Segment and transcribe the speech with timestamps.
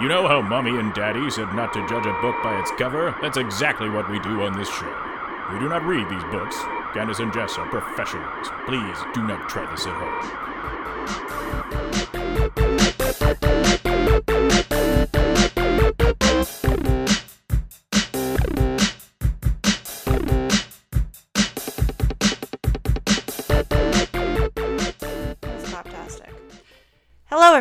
[0.00, 3.16] You know how Mommy and Daddy said not to judge a book by its cover?
[3.22, 4.92] That's exactly what we do on this show.
[5.52, 6.56] We do not read these books.
[6.94, 8.48] Candace and Jess are professionals.
[8.66, 11.53] Please do not try this at home.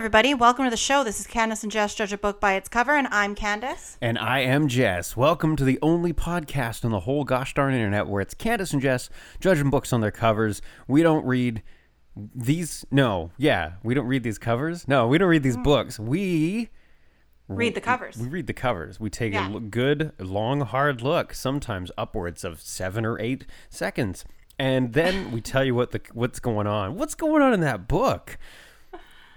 [0.03, 0.33] Everybody.
[0.33, 1.05] Welcome to the show.
[1.05, 3.97] This is Candace and Jess Judge a Book by its cover, and I'm Candace.
[4.01, 5.15] And I am Jess.
[5.15, 8.81] Welcome to the only podcast on the whole gosh darn internet where it's Candace and
[8.81, 9.09] Jess
[9.39, 10.61] judging books on their covers.
[10.89, 11.63] We don't read
[12.17, 12.85] these.
[12.91, 14.89] No, yeah, we don't read these covers.
[14.89, 15.63] No, we don't read these hmm.
[15.63, 15.97] books.
[15.97, 16.69] We
[17.47, 18.17] Read the covers.
[18.17, 18.99] we read the covers.
[18.99, 19.55] We take Yeah.
[19.55, 24.25] a good, long, hard look, sometimes upwards of seven or eight seconds,
[24.59, 26.97] and then we tell you what the what's going on.
[26.97, 28.37] What's going on in that book?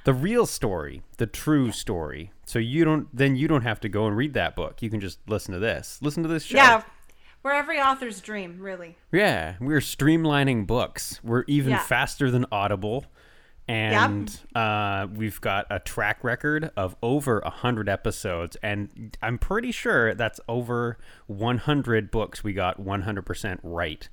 [0.07, 2.31] The real story, the true story.
[2.45, 4.81] So you don't then you don't have to go and read that book.
[4.81, 5.99] You can just listen to this.
[6.01, 6.57] Listen to this show.
[6.57, 6.83] Yeah,
[7.43, 8.97] we're every author's dream, really.
[9.11, 11.19] Yeah, we're streamlining books.
[11.25, 11.81] We're even Yeah.
[11.81, 13.07] faster than Audible.
[13.69, 18.57] And uh, we've got a track record of over 100 episodes.
[18.63, 24.09] And I'm pretty sure that's over 100 books we got 100% right.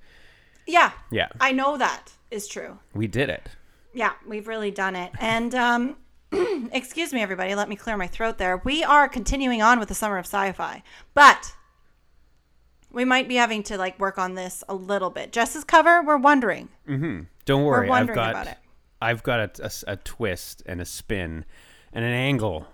[0.65, 0.91] Yeah.
[1.11, 1.27] Yeah.
[1.39, 2.79] I know that is true.
[2.95, 3.47] We did it.
[3.93, 5.11] Yeah, we've really done it.
[5.19, 5.97] And, um,
[6.71, 7.55] excuse me, everybody.
[7.55, 8.61] Let me clear my throat there.
[8.63, 11.53] We are continuing on with the summer of sci fi, but
[12.91, 15.31] we might be having to, like, work on this a little bit.
[15.31, 16.69] Jess's cover, we're wondering.
[16.87, 17.21] Mm-hmm.
[17.45, 17.85] Don't worry.
[17.85, 18.57] I've wondering got, about it.
[19.01, 21.45] I've got a, a- a twist and a spin
[21.91, 22.67] and an angle.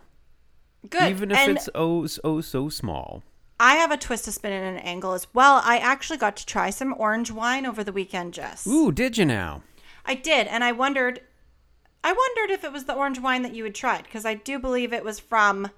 [0.89, 1.09] Good.
[1.11, 3.23] Even if and it's oh, so, so small.
[3.59, 5.61] I have a twist to spin and an angle as well.
[5.65, 8.65] I actually got to try some orange wine over the weekend, Jess.
[8.65, 9.63] Ooh, did you now?
[10.05, 11.22] I did, and I wondered,
[12.03, 14.59] I wondered if it was the orange wine that you had tried because I do
[14.59, 15.69] believe it was from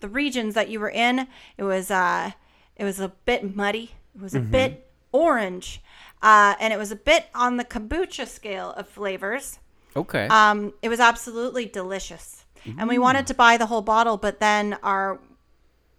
[0.00, 1.28] the regions that you were in.
[1.56, 2.32] It was, uh,
[2.76, 3.92] it was a bit muddy.
[4.14, 5.82] It was a bit orange,
[6.22, 9.58] uh, and it was a bit on the kombucha scale of flavors.
[9.94, 10.26] Okay.
[10.28, 12.44] Um, it was absolutely delicious.
[12.78, 15.20] And we wanted to buy the whole bottle, but then our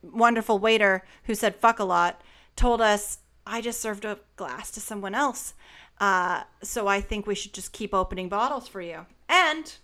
[0.02, 2.22] wonderful waiter who said fuck a lot
[2.56, 5.54] told us, I just served a glass to someone else.
[6.00, 9.06] Uh, so I think we should just keep opening bottles for you.
[9.30, 9.76] And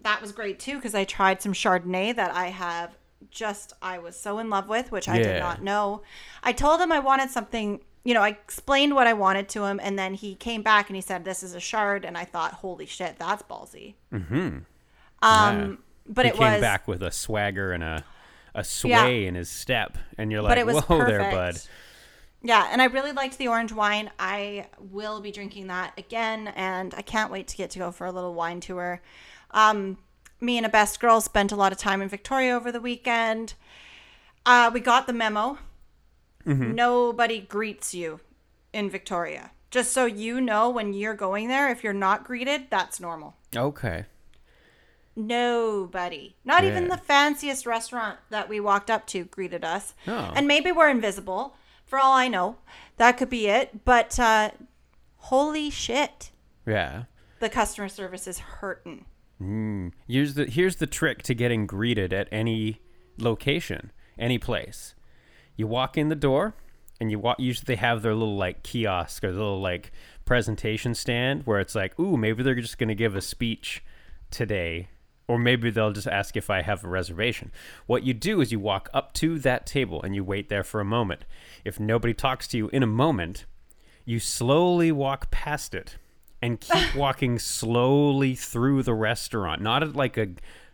[0.00, 2.96] that was great too, because I tried some Chardonnay that I have
[3.30, 6.02] just, I was so in love with, which I did not know.
[6.42, 9.80] I told him I wanted something, you know, I explained what I wanted to him,
[9.82, 12.04] and then he came back and he said, This is a shard.
[12.04, 13.94] And I thought, Holy shit, that's ballsy.
[14.12, 14.58] Mm-hmm.
[15.22, 16.60] Um, But he it came was.
[16.60, 18.04] back with a swagger and a
[18.56, 18.90] a sway
[19.22, 19.28] Yeah.
[19.28, 21.08] in his step, and you're like, "Whoa, perfect.
[21.08, 21.60] there, bud."
[22.46, 24.10] Yeah, and I really liked the orange wine.
[24.18, 28.06] I will be drinking that again, and I can't wait to get to go for
[28.06, 29.00] a little wine tour.
[29.52, 29.96] Um,
[30.42, 33.54] me and a best girl spent a lot of time in Victoria over the weekend.
[34.44, 35.58] Uh, we got the memo.
[36.44, 38.20] Nobody greets you
[38.74, 39.52] in Victoria.
[39.70, 43.36] Just so you know, when you're going there, if you're not greeted, that's normal.
[43.56, 44.04] Okay.
[45.16, 46.36] Nobody.
[46.44, 49.94] Not even the fanciest restaurant that we walked up to greeted us.
[50.06, 50.32] Oh.
[50.36, 51.56] And maybe we're invisible.
[51.84, 52.56] For all I know,
[52.96, 53.84] that could be it.
[53.84, 54.50] But uh,
[55.16, 56.30] holy shit,
[56.66, 57.04] Yeah.
[57.40, 59.04] the customer service is hurting.
[60.08, 62.80] Here's the here's the trick to getting greeted at any
[63.18, 64.94] location, any place.
[65.56, 66.54] You walk in the door,
[67.00, 67.38] and you walk.
[67.38, 69.92] Usually they have their little like kiosk or little like
[70.24, 73.84] presentation stand where it's like, ooh, maybe they're just gonna give a speech
[74.30, 74.88] today,
[75.26, 77.50] or maybe they'll just ask if I have a reservation.
[77.86, 80.80] What you do is you walk up to that table and you wait there for
[80.80, 81.24] a moment.
[81.64, 83.46] If nobody talks to you in a moment,
[84.04, 85.96] you slowly walk past it
[86.42, 90.28] and keep walking slowly through the restaurant not at like a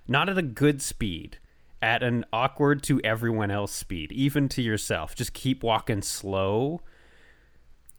[0.08, 1.38] not at a good speed
[1.80, 6.80] at an awkward to everyone else speed even to yourself just keep walking slow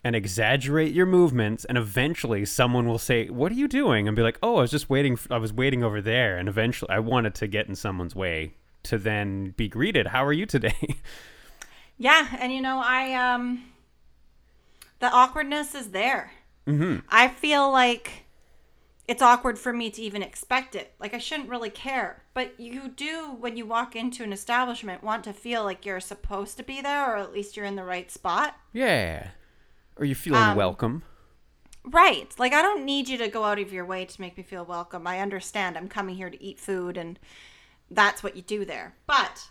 [0.04, 4.24] and exaggerate your movements and eventually someone will say what are you doing and be
[4.24, 7.36] like oh i was just waiting i was waiting over there and eventually i wanted
[7.36, 10.96] to get in someone's way to then be greeted how are you today
[12.02, 13.64] Yeah, and you know, I um
[14.98, 16.32] the awkwardness is there.
[16.66, 17.06] Mm-hmm.
[17.10, 18.26] I feel like
[19.08, 20.96] it's awkward for me to even expect it.
[21.00, 25.24] Like I shouldn't really care, but you do when you walk into an establishment want
[25.26, 28.10] to feel like you're supposed to be there, or at least you're in the right
[28.10, 28.56] spot.
[28.74, 29.28] yeah
[29.98, 31.04] or you feeling Um, welcome
[31.84, 32.32] Right.
[32.38, 34.64] Like I don't need you to go out of your way to make me feel
[34.64, 35.08] welcome.
[35.08, 37.18] I understand I'm coming here to eat food and
[37.90, 38.94] that's what you do there.
[39.08, 39.50] But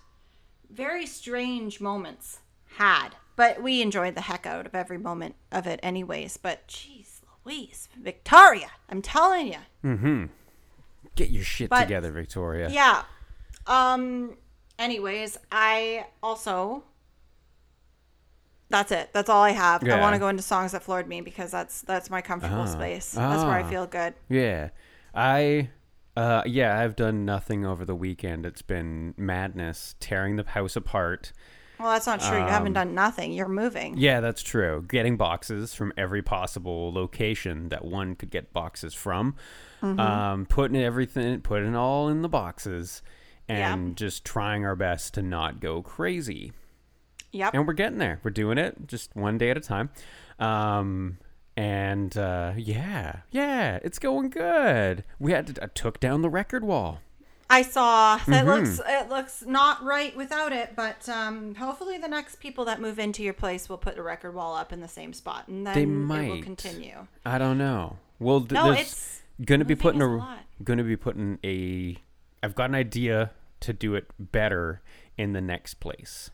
[0.70, 2.38] very strange moments
[2.76, 3.10] had.
[3.34, 6.36] But we enjoyed the heck out of every moment of it anyways.
[6.36, 9.58] But jeez Louise, Victoria, I'm telling you.
[9.84, 10.26] Mm-hmm.
[11.16, 13.02] Get your shit but- together victoria Yeah.
[13.66, 14.36] Um
[14.78, 16.84] anyways, I also
[18.70, 19.10] that's it.
[19.12, 19.86] That's all I have.
[19.86, 22.66] I want to go into songs that floored me because that's that's my comfortable Ah.
[22.66, 23.12] space.
[23.12, 23.68] That's where I Ah.
[23.68, 24.14] feel good.
[24.28, 24.70] Yeah.
[25.14, 25.68] I
[26.16, 28.46] uh yeah, I've done nothing over the weekend.
[28.46, 31.32] It's been madness, tearing the house apart.
[31.78, 32.36] Well, that's not true.
[32.36, 33.32] you Um, haven't done nothing.
[33.32, 33.96] You're moving.
[33.96, 34.84] Yeah, that's true.
[34.86, 39.34] Getting boxes from every possible location that one could get boxes from.
[39.82, 39.98] Mm-hmm.
[39.98, 43.00] Um, putting everything, putting it all in the boxes,
[43.48, 43.72] Yeah.
[43.72, 46.52] and just trying our best to not go crazy.
[47.32, 47.54] Yep.
[47.54, 48.20] And we're getting there.
[48.22, 49.90] We're doing it just one day at a time.
[50.38, 51.18] Um,
[51.56, 55.04] and uh, yeah, yeah, it's going good.
[55.18, 57.00] We had to, I took down the record wall.
[57.52, 58.48] I saw that Mm-hmm.
[58.48, 62.98] looks it looks not right without it, but um, hopefully the next people that move
[63.00, 65.74] into your place will put a record wall up in the same spot, and then
[65.74, 65.92] They it will
[66.36, 66.42] might.
[66.44, 67.06] continue.
[67.26, 67.98] I don't know.
[68.20, 71.96] Well, th- No, it's gonna be putting a, a gonna be putting a.
[72.42, 74.80] I've got an idea to do it better
[75.18, 76.30] in the next place.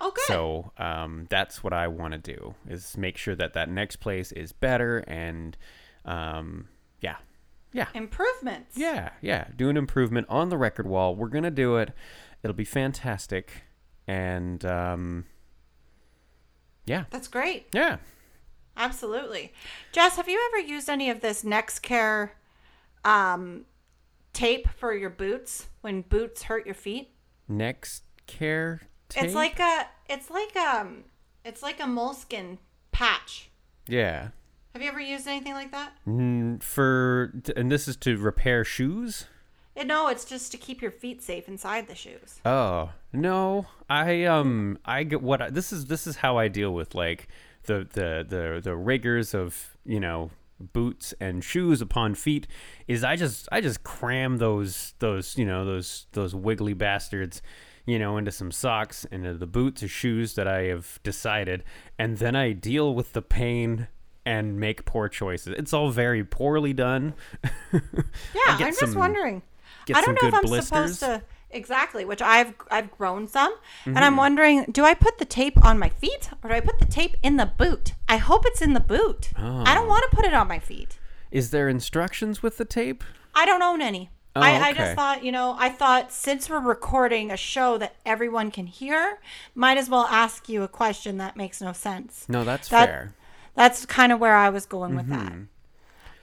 [0.00, 0.24] Oh good.
[0.26, 4.32] So um, that's what I want to do is make sure that that next place
[4.32, 5.56] is better and
[6.04, 6.68] um,
[7.00, 7.16] yeah,
[7.72, 8.76] yeah, Improvements.
[8.76, 9.46] yeah, yeah.
[9.56, 11.14] Do an improvement on the record wall.
[11.14, 11.92] We're gonna do it.
[12.42, 13.62] It'll be fantastic,
[14.06, 15.24] and um,
[16.86, 17.66] yeah, That's great.
[17.72, 17.96] yeah.
[18.76, 19.52] Absolutely.
[19.92, 22.30] Jess, have you ever used any of this Nexcare
[23.04, 23.64] um,
[24.32, 27.12] tape for your boots when boots hurt your feet?
[27.48, 28.82] Next care.
[29.14, 29.24] Tape?
[29.24, 31.04] It's like a it's like um
[31.44, 32.58] it's like a moleskin
[32.92, 33.50] patch.
[33.86, 34.28] yeah.
[34.72, 35.92] Have you ever used anything like that?
[36.04, 39.26] Mm, for and this is to repair shoes.
[39.78, 42.40] Uh, No, it's just to keep your feet safe inside the shoes.
[42.44, 45.86] Oh no, I um I get what I, this is.
[45.86, 47.28] This is how I deal with like
[47.64, 52.46] the the the the rigors of you know boots and shoes upon feet.
[52.88, 57.42] Is I just I just cram those those you know those those wiggly bastards
[57.86, 61.64] you know into some socks into the boots or shoes that I have decided,
[61.98, 63.88] and then I deal with the pain.
[64.26, 65.54] And make poor choices.
[65.58, 67.12] It's all very poorly done.
[67.74, 67.80] Yeah,
[68.46, 69.42] I'm just wondering.
[69.92, 70.66] I don't some know if I'm blisters.
[70.98, 73.54] supposed to exactly, which I've I've grown some,
[73.84, 74.02] and Mm-hmm.
[74.04, 76.86] I'm wondering, do I put the tape on my feet or do I put the
[76.86, 77.92] tape in the boot?
[78.08, 79.30] I hope it's in the boot.
[79.36, 79.42] I
[79.72, 79.74] Oh.
[79.74, 80.98] don't want to put it on my feet.
[81.30, 83.04] Is there instructions with the tape?
[83.34, 84.08] I don't own any.
[84.36, 87.94] Oh, I, I just thought, you know, I thought since we're recording a show that
[88.04, 89.20] everyone can hear,
[89.54, 92.26] might as well ask you a question that makes no sense.
[92.28, 93.14] No, that's That- fair.
[93.56, 95.30] That's kind of where I was going with that.
[95.32, 95.42] Mm-hmm.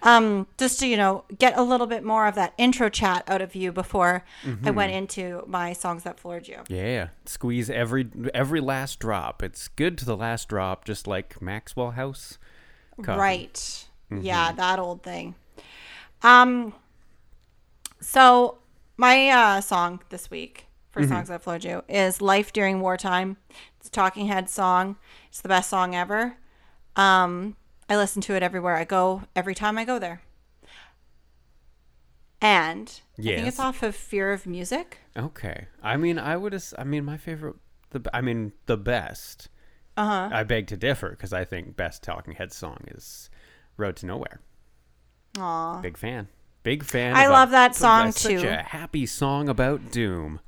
[0.04, 3.42] Um, just to, you know, get a little bit more of that intro chat out
[3.42, 4.74] of you before I Mm-hmm.
[4.76, 6.58] went into my songs that floored you.
[6.68, 9.42] Yeah, squeeze every every last drop.
[9.44, 12.38] It's good to the last drop, just like Maxwell House.
[13.02, 13.18] coffee.
[13.20, 13.54] Right.
[14.12, 14.26] Mm-hmm.
[14.26, 15.36] Yeah, that old thing.
[16.24, 16.74] Um
[18.02, 18.58] so
[18.98, 21.12] my uh song this week for Mm-hmm.
[21.14, 23.38] songs that floored you is Life During Wartime.
[23.80, 24.98] It's a Talking Head song.
[25.30, 26.36] It's the best song ever.
[26.96, 27.56] Um
[27.90, 30.22] I listen to it everywhere I go, every time I go there.
[32.42, 34.98] And I think it's off of Fear of Music.
[35.16, 35.68] Okay.
[35.84, 36.60] I mean, I would.
[36.78, 37.56] I mean, my favorite.
[37.92, 38.02] The.
[38.14, 39.50] I mean, the best.
[39.96, 40.30] Uh huh.
[40.36, 43.30] I beg to differ because I think best Talking Head song is
[43.78, 44.42] "Road to Nowhere."
[45.38, 45.82] Aw.
[45.82, 46.30] Big fan.
[46.64, 47.16] Big fan.
[47.16, 48.48] I a- love that song, a- Such too.
[48.48, 50.40] a happy song about doom.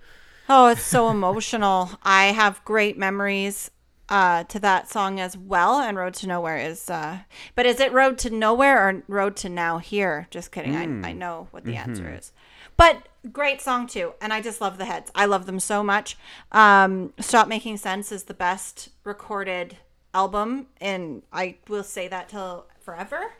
[0.50, 1.92] Oh, it's so emotional.
[2.04, 3.72] I have great memories
[4.10, 5.80] uh, to that song as well.
[5.80, 7.20] And Road to Nowhere is, uh,
[7.56, 10.28] but is it Road to Nowhere or Road to Now Here?
[10.32, 10.76] Just kidding.
[10.76, 12.34] I, I know what the answer is.
[12.76, 14.14] But great song too.
[14.22, 15.12] And I just love the heads.
[15.16, 16.18] I love them so much.
[16.52, 19.78] Um, Stop Making Sense is the best recorded
[20.14, 20.68] album.
[20.82, 23.32] And I will say that till forever.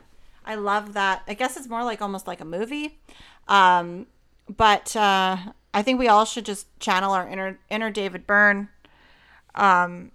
[0.44, 1.22] I love that.
[1.26, 2.98] I guess it's more like almost like a movie.
[3.48, 4.06] Um,
[4.54, 5.36] but uh,
[5.72, 8.68] I think we all should just channel our inner inner David Byrne,
[9.54, 10.10] um,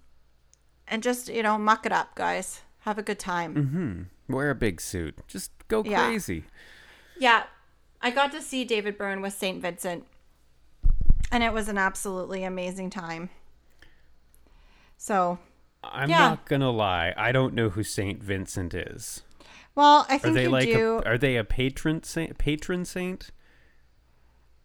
[0.88, 2.62] and just you know muck it up, guys.
[2.82, 4.10] Have a good time.
[4.28, 5.16] Wear a big suit.
[5.28, 6.06] Just go Yeah.
[6.08, 6.46] crazy.
[7.18, 7.44] Yeah,
[8.02, 10.06] I got to see David Byrne with Saint Vincent,
[11.32, 13.30] and it was an absolutely amazing time.
[14.98, 15.40] So,
[15.84, 16.30] I'm Yeah.
[16.30, 17.14] not gonna lie.
[17.18, 19.24] I don't know who Saint Vincent is.
[19.76, 21.02] Well, I Are think they you like do.
[21.06, 22.38] a, are they a patron saint?
[22.38, 23.32] Patron saint?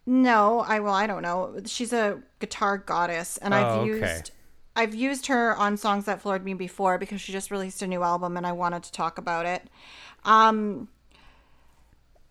[0.05, 1.59] No, I well, I don't know.
[1.65, 3.87] She's a guitar goddess, and I've Oh, okay.
[3.87, 4.31] used
[4.75, 8.03] I've used her on songs that floored me before because she just released a new
[8.03, 9.69] album, and I wanted to talk about it.
[10.25, 10.89] Um,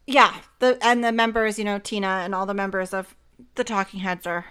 [0.07, 3.15] yeah, the and the members, you know, Tina and all the members of
[3.55, 4.47] the Talking Heads are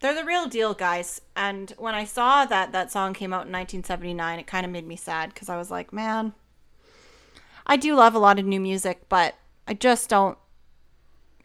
[0.00, 1.20] they're the real deal, guys.
[1.36, 4.86] And when I saw that that song came out in 1979, it kind of made
[4.86, 6.34] me sad because I was like, man,
[7.70, 9.36] I do love a lot of new music, but
[9.66, 10.36] I just don't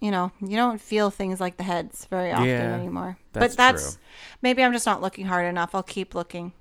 [0.01, 3.17] you know, you don't feel things like the heads very often Yeah, anymore.
[3.31, 4.01] that's but that's true.
[4.41, 5.73] maybe I'm just not looking hard enough.
[5.73, 6.53] I'll keep looking.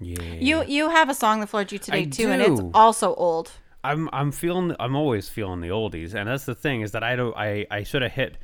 [0.00, 0.20] Yeah.
[0.20, 3.52] You you have a song that floored you today I too, and it's also old.
[3.84, 7.16] I'm I'm feeling I'm always feeling the oldies, and that's the thing is that I
[7.16, 8.38] don't I I sort of hit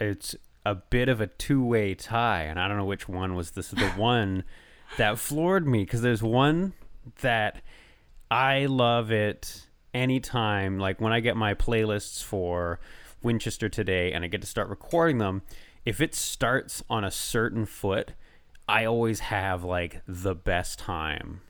[0.00, 0.34] it's
[0.64, 3.68] a bit of a two way tie, and I don't know which one was this
[3.70, 4.44] the one
[4.98, 6.72] that floored me because there's one
[7.20, 7.62] that
[8.30, 12.80] I love it anytime like when I get my playlists for
[13.22, 15.42] Winchester today and I get to start recording them
[15.84, 18.12] if it starts on a certain foot
[18.68, 21.40] I always have like the best time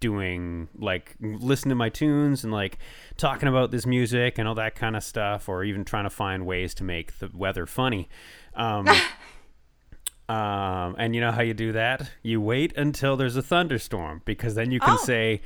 [0.00, 2.78] doing like listening to my tunes and like
[3.16, 6.44] talking about this music and all that kind of stuff or even trying to find
[6.46, 8.08] ways to make the weather funny
[8.54, 8.88] um,
[10.28, 14.54] um, and you know how you do that you wait until there's a thunderstorm because
[14.56, 15.04] then you can Oh.
[15.04, 15.40] say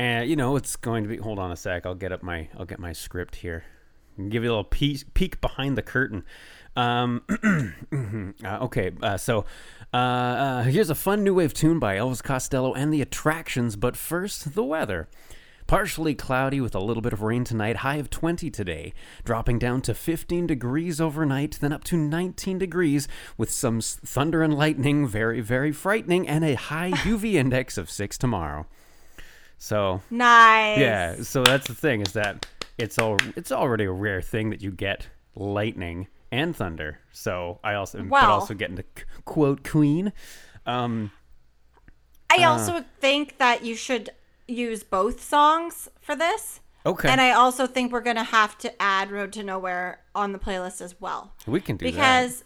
[0.00, 2.48] and you know it's going to be hold on a sec i'll get up my
[2.56, 3.64] i'll get my script here
[4.28, 6.24] give you a little peek, peek behind the curtain
[6.76, 7.22] um,
[8.44, 9.44] uh, okay, uh, so
[9.92, 13.96] uh, uh, here's a fun new wave tune by Elvis Costello and the Attractions, but
[13.96, 15.08] first, the weather.
[15.66, 18.92] Partially cloudy with a little bit of rain tonight, high of 20 today,
[19.24, 24.54] dropping down to 15 degrees overnight, then up to 19 degrees with some thunder and
[24.54, 28.66] lightning, very, very frightening, and a high UV index of 6 tomorrow.
[29.62, 30.78] So, Nice.
[30.78, 32.46] yeah, so that's the thing is that
[32.78, 36.98] it's all it's already a rare thing that you get lightning and thunder.
[37.12, 38.84] So I also but Well- also getting to
[39.26, 40.14] quote Queen.
[40.64, 41.10] Um,
[42.32, 44.10] I also think that you should
[44.48, 46.60] use both songs for this.
[46.86, 50.38] okay, And I also think we're to have to add Road to Nowhere on the
[50.38, 51.34] playlist as well.
[51.46, 51.90] we can do that.
[51.92, 52.44] Because,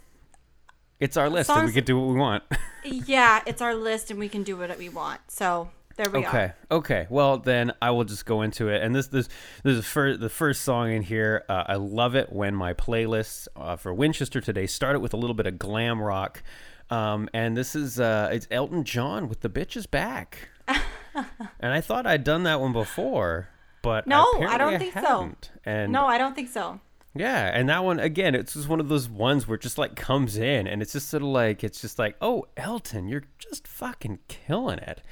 [0.99, 2.43] It's our list, and we can do what we want.
[2.85, 5.21] yeah, it's our list and we can do what we want.
[5.29, 6.57] So there we okay, are.
[6.71, 7.07] okay.
[7.11, 8.83] Well, then I will just go into it.
[8.83, 9.29] And this this
[9.63, 11.45] this is fir- the first song in here.
[11.49, 15.35] Uh, I love it when my playlists uh, for Winchester today started with a little
[15.35, 16.43] bit of glam rock.
[16.91, 20.49] Um, and this is uh, it's Elton John with the bitch is back.
[20.69, 23.49] and I thought I'd done that one before,
[23.83, 25.35] but No, I don't think so.
[25.65, 26.81] And No, I don't think so.
[27.15, 29.95] yeah, and that one again, it's just one of those ones where it just like
[29.95, 33.67] comes in, and it's just sort of like it's just like, oh, Elton, you're just
[33.69, 35.03] fucking killing it,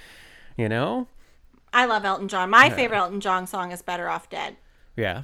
[0.57, 1.09] you know?
[1.73, 2.51] I love Elton John.
[2.51, 4.57] My favorite Elton John song is Better Off Dead.
[4.97, 5.23] Yeah.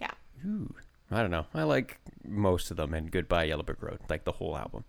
[0.00, 0.10] Yeah.
[0.44, 0.74] Ooh,
[1.10, 1.46] I don't know.
[1.54, 4.84] I like most of them, and Goodbye Yellow Brick Road, like the whole album.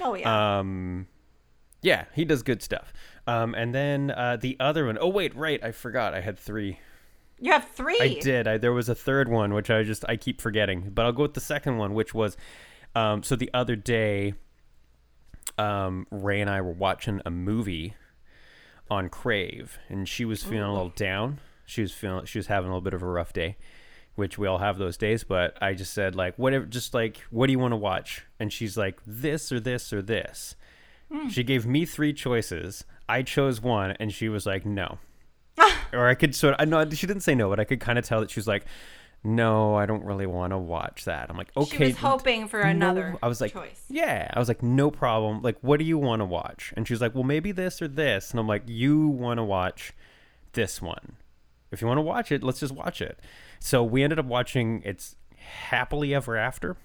[0.00, 0.58] Oh, yeah.
[0.58, 1.08] Um,
[1.82, 2.92] yeah, he does good stuff.
[3.26, 6.14] Um, and then uh, the other one, oh wait, right, I forgot.
[6.14, 6.78] I had three.
[7.40, 7.98] you have three.
[8.00, 8.46] I did.
[8.46, 11.22] I, there was a third one which I just I keep forgetting, but I'll go
[11.22, 12.36] with the second one, which was
[12.94, 14.34] um, so the other day,
[15.58, 17.94] um, Ray and I were watching a movie
[18.90, 21.40] on Crave, and she was feeling a little down.
[21.64, 23.56] She was feeling she was having a little bit of a rough day,
[24.14, 25.24] which we all have those days.
[25.24, 28.24] But I just said like whatever, just like what do you want to watch?
[28.38, 30.56] And she's like this or this or this.
[31.10, 31.28] Hmm.
[31.28, 32.84] She gave me three choices.
[33.08, 34.98] I chose one, and she was like no
[35.92, 37.98] or I could sort of, I know she didn't say no, but I could kind
[37.98, 38.64] of tell that she was like,
[39.24, 41.28] no, I don't really want to watch that.
[41.30, 41.76] I'm like, okay.
[41.78, 43.82] She was hoping for no." another I was like, choice.
[43.88, 44.30] yeah.
[44.32, 45.42] I was like, no problem.
[45.42, 46.72] Like, what do you want to watch?
[46.76, 48.30] And she was like, well, maybe this or this.
[48.30, 49.92] And I'm like, you want to watch
[50.52, 51.16] this one.
[51.72, 53.18] If you want to watch it, let's just watch it.
[53.58, 56.76] So we ended up watching it's Happily Ever After,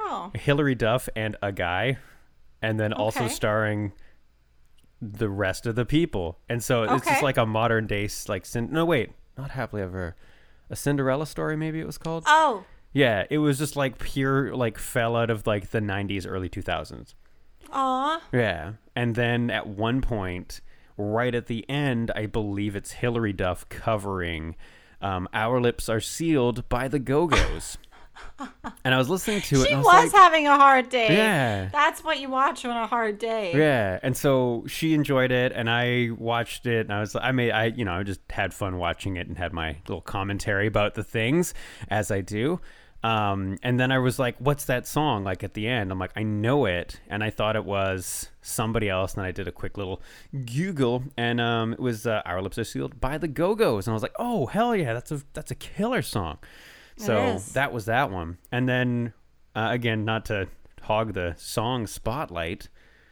[0.00, 1.98] Oh, Hilary Duff and a guy,
[2.62, 3.92] and then also starring
[5.02, 6.38] the rest of the people.
[6.48, 10.16] And so it's just like a modern day, like, cin- no, wait, not Happily Ever,
[10.70, 12.24] a Cinderella story, maybe it was called.
[12.26, 16.48] oh, Yeah, it was just like pure, like, fell out of like the 90s, early
[16.48, 17.14] 2000s.
[17.72, 18.20] aw.
[18.32, 18.72] Yeah.
[18.96, 20.60] And then at one point,
[20.96, 24.56] right at the end, I believe it's Hilary Duff covering
[25.00, 27.78] um, Our Lips Are Sealed by the Go Go's.
[28.84, 30.88] And I was listening to it She and I was, was, like, having a hard
[30.88, 31.14] day.
[31.14, 31.68] Yeah.
[31.72, 33.52] That's what you watch on a hard day.
[33.56, 37.50] Yeah, and so she enjoyed it, and I watched it, and I was, I made,
[37.50, 40.94] I, you know, I just had fun watching it and had my little commentary about
[40.94, 41.54] the things
[41.88, 42.60] as I do.
[43.04, 46.10] Um, and then I was like, "What's that song?" Like at the end, I'm like,
[46.16, 49.14] "I know it," and I thought it was somebody else.
[49.14, 52.58] And then I did a quick little Google, and um, it was uh, "Our Lips
[52.58, 55.22] Are Sealed" by the Go Go's, and I was like, "Oh hell yeah, that's a
[55.32, 56.38] that's a killer song."
[56.98, 59.12] So that was that one, and then
[59.54, 60.48] uh, again, not to
[60.82, 62.68] hog the song spotlight.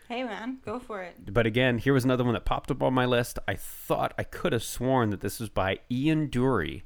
[0.08, 1.32] Hey, man, go for it.
[1.32, 3.38] But again, here was another one that popped up on my list.
[3.48, 6.82] I thought I could have sworn that this was by Ian Dury,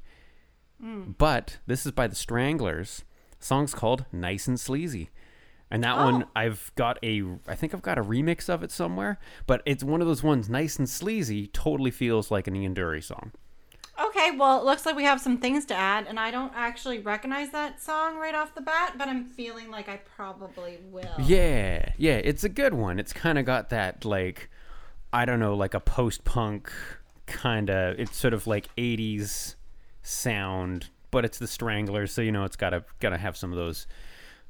[0.79, 3.03] but this is by the Stranglers.
[3.39, 5.09] The song's called "Nice and Sleazy,"
[5.69, 6.27] and that one Oh.
[6.35, 9.19] I've got a, I think I've got a remix of it somewhere.
[9.47, 13.03] But it's one of those ones, nice and sleazy, totally feels like an Ian Dury
[13.03, 13.31] song.
[14.07, 16.99] Okay, well, it looks like we have some things to add, and I don't actually
[16.99, 21.15] recognize that song right off the bat, but I'm feeling like I probably will.
[21.19, 22.99] Yeah, yeah, it's a good one.
[22.99, 24.49] It's kind of got that like
[25.13, 26.71] I don't know, like a post-punk
[27.27, 27.99] kind of.
[27.99, 29.55] It's sort of like '80s
[30.01, 33.87] sound, but it's the Stranglers, so you know it's gotta gotta have some of those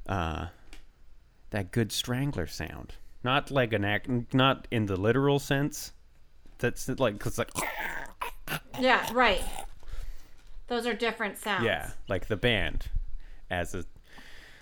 [0.08, 0.48] uh
[1.50, 2.93] that good Strangler sound.
[3.24, 5.93] Not like an act, not in the literal sense.
[6.58, 7.51] That's like cause like
[8.79, 9.41] Yeah, right.
[10.67, 11.65] Those are different sounds.
[11.65, 12.87] yeah, like the band
[13.49, 13.85] as a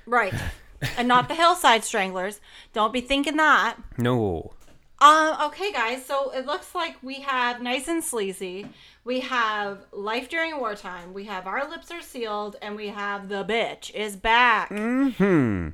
[0.05, 0.33] Right.
[0.97, 2.39] and not the Hillside Stranglers.
[2.73, 3.77] Don't be thinking that.
[3.97, 4.53] no.
[5.01, 8.67] Um, okay, guys, so it looks like we have Nice and Sleazy,
[9.05, 13.45] we have Life During Wartime, we have Our Lips Are Sealed, and we have The
[13.45, 14.67] Bitch is Back.
[14.67, 15.69] Hmm.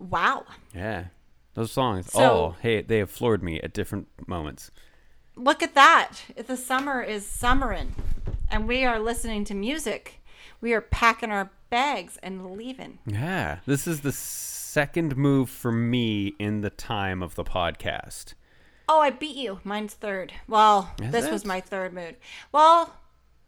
[0.00, 0.44] Wow.
[0.74, 1.04] Yeah.
[1.54, 2.10] Those songs.
[2.10, 4.72] So- oh, hey, they have floored me at different moments.
[5.36, 6.12] Look at that.
[6.46, 7.92] The summer is summerin',
[8.50, 10.20] and we are listening to music.
[10.60, 12.98] We are packing our bags and leaving.
[13.06, 18.34] Yeah, this is the second move for me in the time of the podcast.
[18.88, 19.60] Oh, I beat you.
[19.64, 20.32] Mine's third.
[20.46, 21.32] Well, Is this it?
[21.32, 22.14] was my third move.
[22.52, 22.94] Well,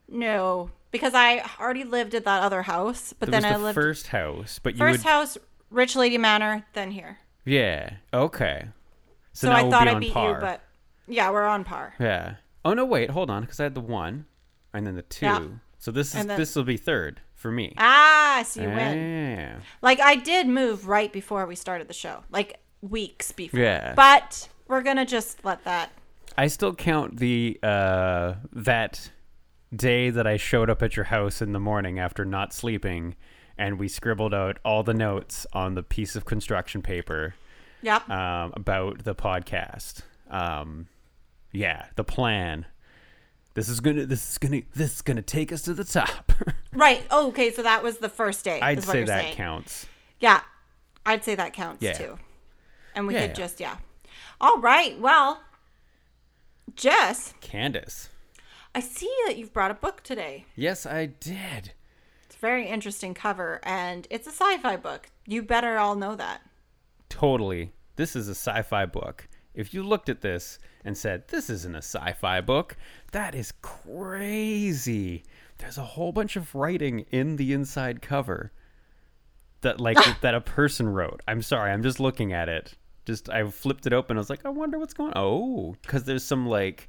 [0.09, 3.75] no, because I already lived at that other house, but There then was I lived
[3.75, 5.39] first house, but you first would house,
[5.71, 7.19] Rich Lady Manor, then here.
[7.45, 8.69] yeah, okay.
[9.33, 10.35] So, So, I thought I beat par.
[10.35, 10.63] you, but
[11.09, 11.95] yeah, we're on par.
[12.01, 12.35] yeah.
[12.65, 14.27] Oh no, wait, hold on, because I had the one,
[14.75, 15.27] and then the two.
[15.27, 15.45] Yeah.
[15.79, 17.75] So this is then- this will be third for me.
[17.79, 19.61] Ah, so you win.
[19.83, 23.61] Like I did move right before we started the show, like weeks before.
[23.61, 23.95] Yeah.
[23.95, 25.93] But we're gonna just let that.
[26.37, 29.11] I still count the uh that
[29.75, 33.15] day that I showed up at your house in the morning after not sleeping
[33.59, 37.35] and we scribbled out all the notes on the piece of construction paper
[37.83, 38.09] Yep.
[38.11, 40.03] um, about the podcast.
[40.31, 40.89] Um,
[41.57, 42.67] yeah, the plan.
[43.55, 44.05] This is gonna.
[44.07, 44.61] This is gonna.
[44.75, 46.33] This is gonna take us to the top.
[46.75, 47.03] right.
[47.11, 47.51] Oh, okay.
[47.51, 48.61] So that was the first day.
[48.61, 49.35] I'd say that saying.
[49.37, 49.87] counts.
[50.21, 50.41] Yeah,
[51.07, 51.95] I'd say that counts Yeah.
[51.95, 52.19] too.
[52.95, 53.27] And we Yeah.
[53.29, 53.77] could just yeah.
[54.41, 54.99] All right.
[55.01, 55.41] Well,
[56.75, 58.11] Jess, Candace.
[58.75, 60.45] I see that you've brought a book today.
[60.55, 61.73] Yes, I did.
[62.27, 65.09] It's a very interesting cover, and it's a sci-fi book.
[65.27, 66.43] You better all know that.
[67.09, 67.73] Totally.
[67.97, 69.29] This is a sci-fi book.
[69.57, 72.77] If you looked at this and said, "This isn't a sci-fi book,"
[73.13, 75.25] that is crazy.
[75.59, 78.53] There's a whole bunch of writing in the inside cover
[79.63, 81.23] that like that a person wrote.
[81.27, 82.75] I'm sorry, I'm just looking at it.
[83.07, 84.17] Just I flipped it open.
[84.17, 85.13] I was like, I wonder what's going.
[85.13, 85.23] On.
[85.23, 86.89] Oh, because there's some like,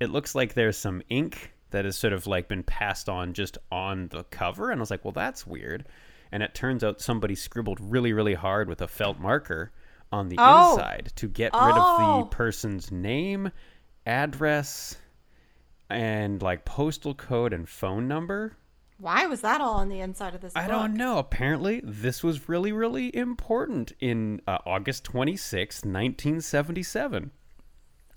[0.00, 3.58] it looks like there's some ink that has sort of like been passed on just
[3.70, 5.86] on the cover, and I was like, well, that's weird.
[6.30, 9.72] And it turns out somebody scribbled really, really hard with a felt marker
[10.12, 10.72] on the Oh.
[10.72, 12.20] inside to get rid of Oh.
[12.20, 13.50] the person's name,
[14.06, 14.96] address,
[15.90, 18.56] and like postal code and phone number.
[18.98, 20.70] Why was that all on the inside of this I book?
[20.70, 21.18] don't know.
[21.18, 27.30] Apparently, this was really, really important in uh, August 26, 1977.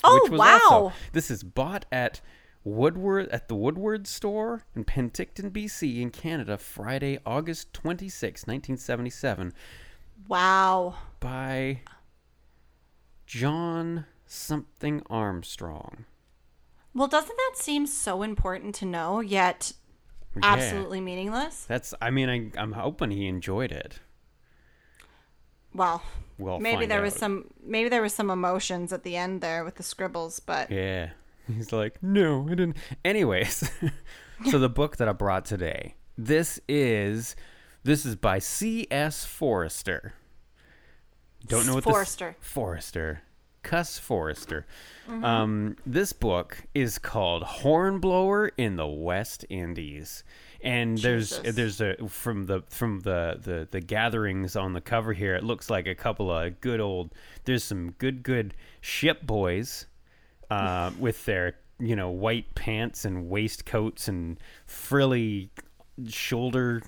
[0.03, 0.59] Oh which was wow!
[0.71, 2.21] also this is bought at
[2.63, 9.53] Woodward at the Woodward store in Penticton, BC, in Canada, Friday, August 26, 1977,
[10.27, 10.95] Wow.
[11.25, 11.81] By
[13.25, 16.05] John something Armstrong.
[16.93, 19.73] Well, doesn't that seem so important to know, yet
[20.35, 20.41] Yeah.
[20.43, 21.65] absolutely meaningless?
[21.65, 21.95] That's.
[21.99, 23.99] I mean, I, I'm hoping he enjoyed it.
[25.73, 26.03] Well,
[26.37, 29.75] We'll maybe there was some maybe there was some emotions at the end there with
[29.75, 31.09] the scribbles, but Yeah.
[31.47, 32.77] He's like, no, I didn't.
[33.03, 33.67] Anyways,
[34.51, 37.35] so the book that I brought today, this is
[37.83, 39.25] this is by C.S.
[39.25, 40.13] Forester.
[41.47, 42.35] Don't know what Forester.
[42.39, 43.21] this Forester.
[43.63, 44.65] Cuss Forester.
[45.09, 45.25] Mm-hmm.
[45.25, 50.23] Um, this book is called Hornblower in the West Indies.
[50.61, 51.55] And there's Jesus.
[51.55, 55.69] there's a from the from the, the the gatherings on the cover here, it looks
[55.69, 57.11] like a couple of good old
[57.43, 59.85] there's some good good ship boys
[60.49, 65.51] uh, with their you know white pants and waistcoats and frilly
[66.07, 66.81] shoulder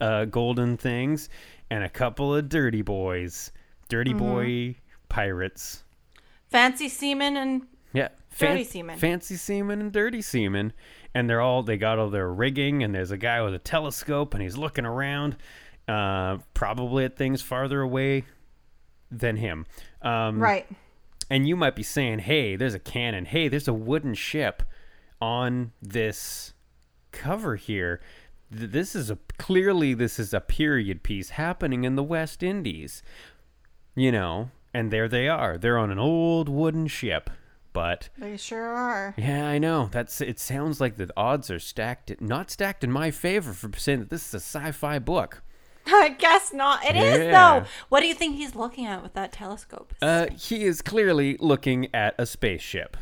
[0.00, 1.28] uh, golden things,
[1.70, 3.52] and a couple of dirty boys,
[3.90, 4.18] dirty Mm-hmm.
[4.18, 4.76] boy
[5.10, 5.84] pirates.
[6.48, 8.98] fancy seamen and Yeah, Dirty seamen.
[8.98, 10.72] fancy seamen and dirty seamen,
[11.14, 14.32] and they're all they got all their rigging, and there's a guy with a telescope,
[14.34, 15.36] and he's looking around,
[15.88, 18.24] uh, probably at things farther away
[19.10, 19.66] than him.
[20.02, 20.66] Um, right.
[21.28, 23.24] and you might be saying, "Hey, there's a cannon.
[23.24, 24.62] Hey, there's a wooden ship
[25.20, 26.54] on this
[27.12, 28.00] cover here.
[28.56, 33.02] Th- This is a clearly this is a period piece happening in the West Indies."
[34.00, 35.58] You know, and there they are.
[35.58, 37.28] They're on an old wooden ship
[37.72, 39.14] but They sure are.
[39.16, 39.90] yeah, I know.
[39.92, 40.40] That's it.
[40.40, 44.26] Sounds like the odds are stacked, not stacked in my favor for saying that this
[44.28, 45.42] is a sci-fi book.
[45.86, 46.84] I guess not.
[46.84, 47.60] It is Yeah.
[47.60, 47.66] though.
[47.88, 49.94] What do you think he's looking at with that telescope?
[50.02, 52.96] Uh, he is clearly looking at a spaceship.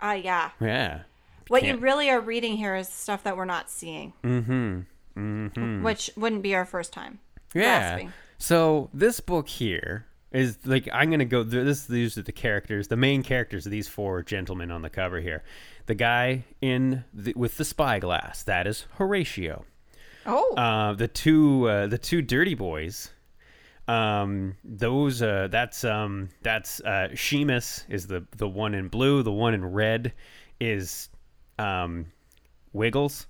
[0.00, 0.50] Ah, yeah.
[0.60, 1.02] Yeah.
[1.46, 4.14] What you Can't- really are reading here is stuff that we're not seeing.
[4.24, 4.80] Mm-hmm.
[5.16, 5.82] Mm-hmm.
[5.84, 7.20] Which wouldn't be our first time.
[7.54, 7.62] Yeah.
[7.90, 8.12] grasping.
[8.38, 11.42] So this book here is like I'm gonna go.
[11.42, 15.20] This these are the characters, the main characters of these four gentlemen on the cover
[15.20, 15.42] here.
[15.86, 19.64] The guy in the, with the spyglass that is Horatio.
[20.26, 20.54] Oh.
[20.54, 23.10] Uh, the two uh, the two dirty boys.
[23.86, 29.22] Um, those uh, that's um that's uh Sheamus is the the one in blue.
[29.22, 30.12] The one in red
[30.60, 31.08] is
[31.58, 32.06] um
[32.74, 33.26] Wiggles.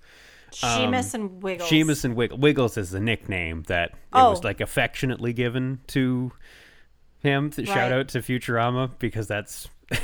[0.53, 1.69] Sheamus and Wiggles.
[1.69, 2.41] Sheamus and Wiggles.
[2.41, 4.49] Wiggles is the nickname that it was Oh.
[4.49, 6.33] like affectionately given to
[7.23, 7.51] him.
[7.53, 7.93] Shout Right.
[7.93, 9.69] out to Futurama because that's.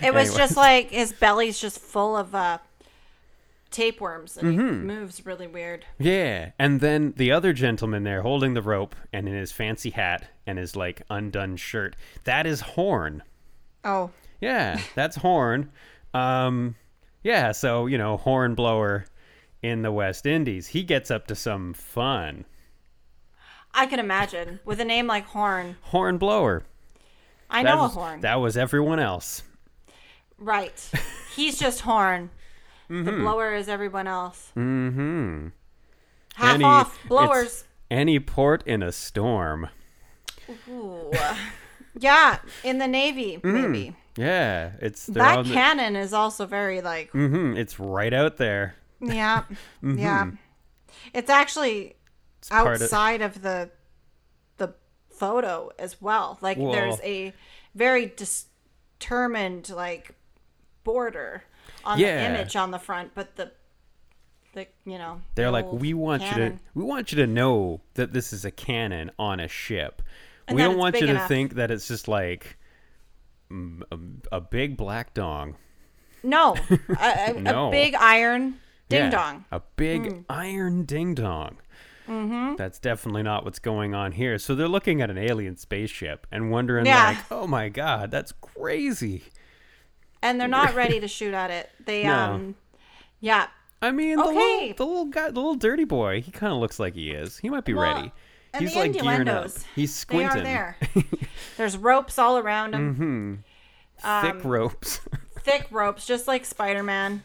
[0.00, 2.58] It was just like his belly's just full of uh,
[3.70, 4.68] tapeworms and Mm-hmm.
[4.80, 5.84] he moves really weird.
[5.98, 10.26] Yeah, and then the other gentleman there holding the rope and in his fancy hat
[10.46, 11.94] and his like undone shirt.
[12.24, 13.22] That is Horn.
[13.84, 14.10] Oh.
[14.40, 15.70] Yeah, that's Horn.
[16.12, 16.74] Um,
[17.22, 19.04] yeah, so you know, horn blower
[19.62, 20.68] in the West Indies.
[20.68, 22.44] He gets up to some fun.
[23.74, 24.60] I can imagine.
[24.64, 25.76] With a name like Horn.
[25.82, 26.64] Horn blower.
[27.50, 28.20] I That know was- a horn.
[28.20, 29.42] That was everyone else.
[30.38, 30.90] Right.
[31.36, 32.30] He's just horn.
[32.90, 33.04] Mm-hmm.
[33.04, 34.50] The blower is everyone else.
[34.56, 35.48] Mm-hmm.
[36.34, 36.98] Half Any- off.
[37.08, 37.64] Blowers.
[37.90, 39.68] Any port in a storm.
[40.68, 41.10] Ooh.
[41.98, 43.52] yeah, in the Navy, Mm.
[43.72, 43.96] maybe.
[44.16, 47.56] Yeah, it's That the- cannon is also very like Mm-hmm.
[47.56, 48.74] It's right out there.
[49.00, 49.44] yeah.
[49.82, 50.30] Yeah.
[51.14, 51.96] It's actually
[52.42, 53.70] It's part of- outside of the
[54.58, 54.74] the
[55.10, 56.38] photo as well.
[56.40, 57.32] Like there's a
[57.74, 58.06] very
[58.98, 60.14] determined like
[60.84, 61.44] border
[61.84, 62.16] on Yeah.
[62.28, 63.52] the image on the front, but the
[64.54, 67.80] the you know They're the like, we want you to, we want you to know
[67.94, 70.02] that this is a cannon on a ship.
[70.48, 72.58] And we don't want you big to think that it's just like
[73.50, 75.56] mm, a, a big black dong.
[76.24, 76.56] No,
[77.00, 77.68] a, a, No.
[77.68, 79.44] a big iron ding Yeah, dong.
[79.50, 80.20] A big Hmm.
[80.28, 81.58] iron ding dong.
[82.08, 82.56] Mm-hmm.
[82.56, 84.38] That's definitely not what's going on here.
[84.38, 87.06] So they're looking at an alien spaceship and wondering, Yeah.
[87.08, 89.24] like, oh my god, that's crazy.
[90.22, 91.70] And they're not ready to shoot at it.
[91.84, 92.14] They No.
[92.14, 92.54] um
[93.20, 93.46] yeah.
[93.80, 94.34] I mean, the, Okay.
[94.34, 97.38] little, the little guy, the little dirty boy, he kind of looks like he is.
[97.38, 98.12] He might be Well, ready.
[98.54, 99.46] and He's the like gearing up.
[99.46, 100.40] He's They squinting.
[100.40, 100.76] are there.
[101.56, 103.44] There's ropes all around them.
[104.22, 105.00] Thick ropes.
[105.40, 107.24] Thick ropes, just like Spider Man.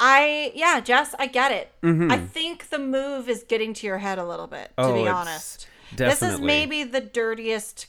[0.00, 1.72] I yeah, Jess, I get it.
[1.82, 4.92] I think the move is getting to your head a little bit, to Mm-hmm.
[4.92, 5.66] Oh, be honest.
[5.96, 7.86] This is maybe the dirtiest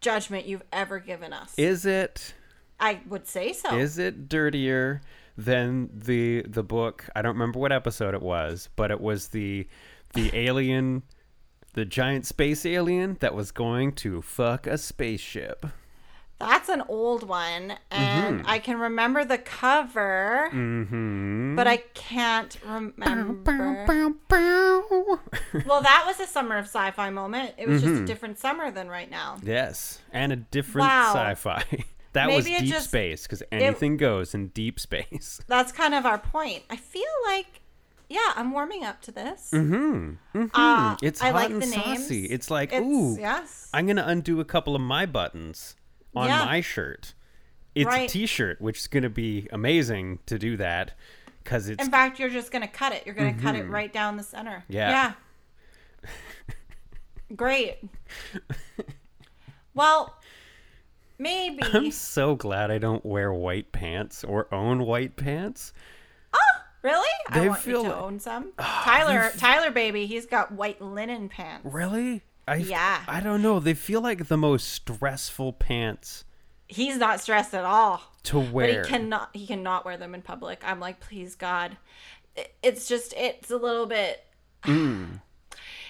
[0.00, 1.54] judgment you've ever given us.
[1.56, 2.34] Is it?
[2.80, 3.76] I would say so.
[3.76, 5.00] Is it dirtier
[5.36, 7.06] than the the book?
[7.14, 9.66] I don't remember what episode it was, but it was the
[10.14, 11.02] the alien,
[11.74, 15.66] the giant space alien that was going to fuck a spaceship.
[16.40, 18.48] That's an old one, and Mm-hmm.
[18.50, 20.48] I can remember the cover,
[21.56, 23.84] but I can't remember.
[25.66, 27.54] well, that was a summer of sci-fi moment.
[27.56, 28.04] It was just Mm-hmm.
[28.04, 29.38] a different summer than right now.
[29.42, 31.12] Yes, and a different Wow.
[31.14, 31.64] sci-fi.
[32.14, 35.40] That was Maybe it deep just- space because anything goes in deep space.
[35.48, 36.62] That's kind of our point.
[36.70, 37.60] I feel like,
[38.08, 39.50] yeah, I'm warming up to this.
[39.52, 40.44] Mm-hmm.
[40.54, 42.20] Uh, It's I hot like and the saucy.
[42.22, 42.30] names.
[42.30, 43.68] It's like, It's- ooh, yes.
[43.74, 45.74] I'm gonna undo a couple of my buttons
[46.16, 46.44] on Yeah.
[46.44, 47.14] my shirt.
[47.74, 48.08] It's a Right.
[48.08, 50.92] T-shirt, which is gonna be amazing to do that
[51.42, 53.04] because it's In fact, you're just gonna cut it.
[53.04, 54.58] You're gonna cut it right down the center.
[54.68, 54.72] Mm-hmm.
[54.72, 55.12] Yeah.
[56.04, 56.10] Yeah.
[57.36, 57.78] Great.
[59.74, 60.20] well,
[61.18, 61.62] maybe.
[61.72, 65.72] I'm so glad I don't wear white pants or own white pants.
[66.32, 66.38] Oh,
[66.82, 67.08] really?
[67.28, 68.52] I want feel you to own some.
[68.58, 71.66] Tyler, Tyler, baby, he's got white linen pants.
[71.72, 72.22] Really?
[72.46, 73.02] I Yeah.
[73.08, 73.60] I don't know.
[73.60, 76.24] They feel like the most stressful pants
[76.66, 78.02] He's not stressed at all.
[78.24, 78.82] to wear.
[78.82, 79.30] But he cannot.
[79.34, 80.62] He cannot wear them in public.
[80.64, 81.76] I'm like, please God.
[82.62, 83.12] It's just.
[83.16, 84.24] It's a little bit.
[84.64, 85.20] Mm.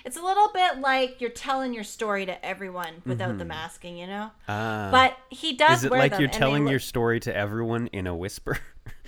[0.05, 4.07] It's a little bit like you're telling your story to everyone without the masking, you
[4.07, 4.31] know.
[4.47, 4.51] Mm-hmm.
[4.51, 4.89] Ah.
[4.91, 7.87] but he does Is it wear like them, you're telling look- your story to everyone
[7.87, 8.59] in a whisper?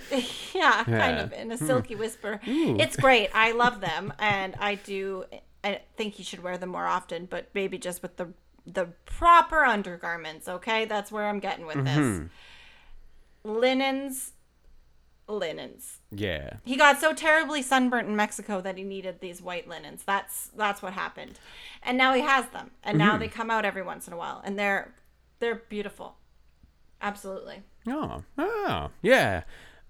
[0.55, 2.39] yeah, kind of in a silky whisper.
[2.47, 2.77] Ooh.
[2.79, 3.29] It's great.
[3.35, 5.25] I love them, and I do.
[5.67, 8.27] I think you should wear them more often, but maybe just with the
[8.65, 10.47] the proper undergarments.
[10.47, 12.21] Okay, that's where I'm getting with Mm-hmm.
[12.23, 12.29] this.
[13.43, 14.33] Linens,
[15.27, 15.99] linens.
[16.11, 16.57] yeah.
[16.65, 20.03] He got so terribly sunburnt in Mexico that he needed these white linens.
[20.05, 21.39] That's that's what happened,
[21.81, 23.07] and now he has them, and Mm-hmm.
[23.07, 24.93] now they come out every once in a while, and they're
[25.39, 26.17] they're beautiful.
[27.01, 27.61] Absolutely.
[27.87, 29.43] Oh, oh, yeah.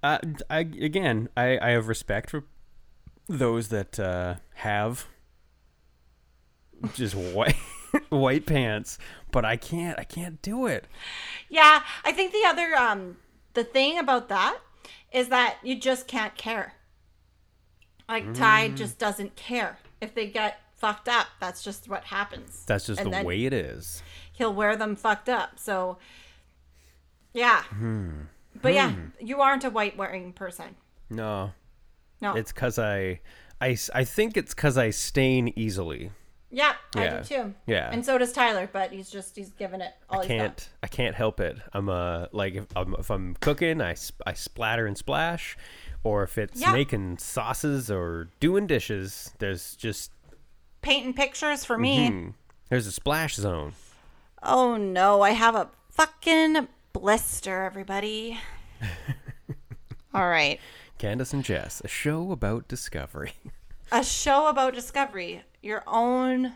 [0.03, 2.43] Uh, I again, I I have respect for
[3.27, 5.07] those that uh, have
[6.93, 7.55] just white
[8.09, 8.97] white pants,
[9.31, 9.97] but I can't.
[9.99, 10.85] I can't do it.
[11.49, 13.17] Yeah, I think the other um
[13.53, 14.57] the thing about that
[15.11, 16.73] is that you just can't care.
[18.09, 18.75] Like Ty Mm.
[18.75, 19.79] just doesn't care.
[20.01, 22.63] If they get fucked up, that's just what happens.
[22.65, 24.03] That's just And the way it is.
[24.33, 25.57] He'll wear them fucked up.
[25.59, 25.97] So
[27.33, 27.63] yeah.
[27.63, 28.11] Hmm.
[28.61, 30.75] But yeah, you aren't a white wearing person.
[31.09, 31.51] No,
[32.21, 32.35] No.
[32.35, 33.19] it's cause I
[33.61, 36.11] I I think it's cause I stain easily.
[36.51, 37.17] Yeah, I Yeah.
[37.19, 37.53] do too.
[37.65, 37.89] Yeah.
[37.91, 40.69] And so does Tyler, but he's just he's giving it all I can't.
[40.83, 41.57] I can't help it.
[41.73, 45.57] I'm a like if I'm, if I'm cooking, I I splatter and splash,
[46.03, 46.71] or if it's Yeah.
[46.73, 50.11] making sauces or doing dishes, there's just
[50.81, 52.07] Painting pictures for me.
[52.09, 52.29] hmm,
[52.69, 53.73] there's a splash zone.
[54.41, 58.37] Oh no, I have a fucking blister, everybody.
[60.13, 60.59] All right.
[60.97, 63.33] Candace and Jess, a show about discovery.
[63.91, 66.53] A show about discovery, your own,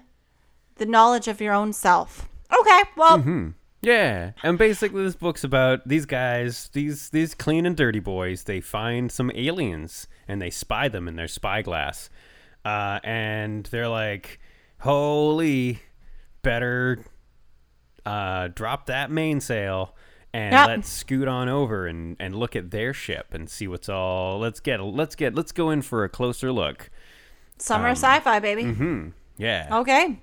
[0.76, 2.28] the knowledge of your own self.
[2.58, 8.00] Okay, well, Yeah, and basically this book's about these guys, these these clean and dirty
[8.00, 8.44] boys.
[8.44, 12.10] They find some aliens and they spy them in their spyglass,
[12.64, 14.40] uh, and they're like,
[14.82, 15.82] "Holy,
[16.44, 17.04] better
[18.06, 19.96] uh, drop that mainsail."
[20.34, 20.68] And Yep.
[20.68, 24.40] let's scoot on over and, and look at their ship and see what's all.
[24.40, 26.90] Let's get let's get let's go in for a closer look.
[27.62, 28.64] Summer um, sci-fi, baby.
[28.64, 29.10] mm-hmm.
[29.38, 30.20] Yeah, Okay.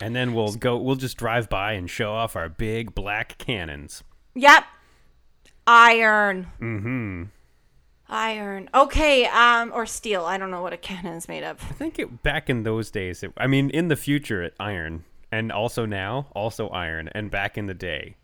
[0.00, 0.76] and then we'll go.
[0.78, 4.02] We'll just drive by and show off our big black cannons.
[4.34, 4.64] Yep.
[5.66, 6.46] Iron.
[6.60, 7.24] Mm-hmm.
[8.08, 8.70] Iron.
[8.74, 10.24] Okay, um, or steel.
[10.24, 11.58] I don't know what a cannon is made of.
[11.62, 15.04] I think it, back in those days, it, I mean, in the future, it iron,
[15.30, 18.16] and also now, also iron, and back in the day,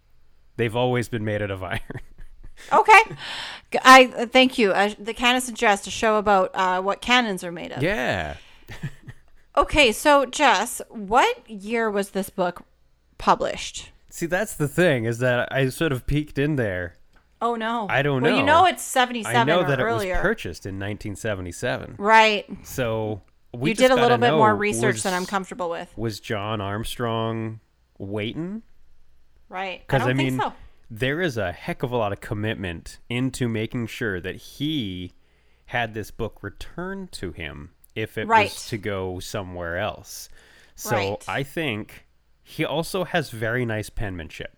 [0.56, 1.80] they've always been made out of iron.
[2.73, 3.01] Okay.
[3.85, 4.73] I thank you.
[4.73, 7.83] Uh, the Candace and Jess, a show about uh, what cannons are made of.
[7.83, 8.37] yeah,
[9.57, 12.62] Okay, so Jess, what year was this book
[13.19, 13.90] published?
[14.11, 16.95] see, that's the thing is that I sort of peeked in there.
[17.40, 17.87] Oh no.
[17.90, 18.31] I don't know.
[18.31, 18.62] Well, you know.
[18.62, 20.14] know it's 77 I know or that earlier.
[20.14, 22.47] it was purchased in 1977, right.
[22.62, 23.21] so
[23.53, 25.92] we did a little bit know, more research was, than I'm comfortable with.
[25.97, 27.61] Was John Armstrong
[27.99, 28.62] waiting?
[29.49, 29.81] Right.
[29.81, 30.53] I Because don't I, mean, so.
[30.90, 35.12] There is a heck of a lot of commitment into making sure that he
[35.66, 38.44] had this book returned to him if it Right.
[38.44, 40.29] was to go somewhere else.
[40.75, 41.25] So Right.
[41.29, 42.07] I think
[42.42, 44.53] he also has very nice penmanship.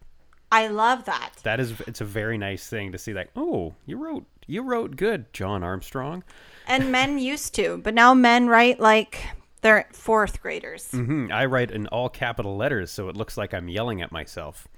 [0.51, 1.35] I love that.
[1.45, 3.13] That is, it's a very nice thing to see.
[3.15, 6.25] Like, oh, you wrote, you wrote good, John Armstrong.
[6.67, 9.21] And men used to, but now men write like
[9.61, 10.91] they're fourth graders.
[10.91, 14.69] hmm I write in all capital letters, so it looks like I'm yelling at myself.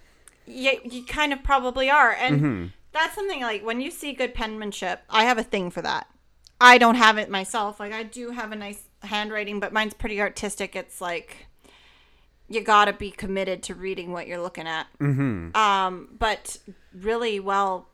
[0.46, 2.12] You, you kind of probably are.
[2.12, 2.66] And Mm-hmm.
[2.92, 6.06] that's something like when you see good penmanship, I have a thing for that.
[6.60, 7.80] I don't have it myself.
[7.80, 10.76] Like I do have a nice handwriting, but mine's pretty artistic.
[10.76, 11.46] It's like
[12.48, 14.86] you got to be committed to reading what you're looking at.
[14.98, 15.56] Mm-hmm.
[15.56, 16.56] Um, but
[16.92, 17.88] really well,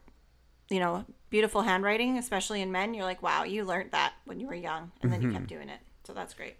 [0.70, 2.94] you know, beautiful handwriting, especially in men.
[2.94, 5.36] You're like, wow, you learned that when you were young, and then you Mm-hmm.
[5.36, 5.78] kept doing it.
[6.04, 6.56] So that's great.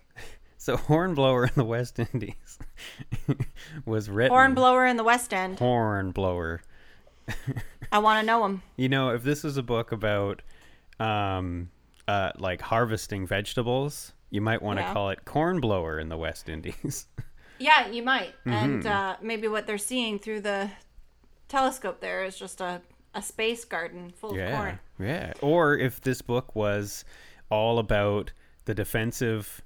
[0.59, 2.59] So Hornblower in the West Indies
[3.85, 4.33] was written.
[4.33, 5.59] Hornblower in the West End.
[5.59, 6.63] Hornblower.
[7.93, 8.63] I want to know him.
[8.77, 10.43] You know, if this was a book about
[10.99, 11.71] um
[12.09, 14.93] uh like harvesting vegetables, you might want to Yeah.
[14.93, 17.07] call it Cornblower in the West Indies.
[17.59, 18.35] Yeah, you might.
[18.41, 18.51] Mm-hmm.
[18.53, 20.71] And uh, maybe what they're seeing through the
[21.49, 22.83] telescope there is just a,
[23.15, 24.57] a space garden full of yeah.
[24.57, 24.79] corn.
[24.99, 25.33] Yeah.
[25.41, 27.05] Or if this book was
[27.49, 28.33] all about
[28.67, 29.63] the defensive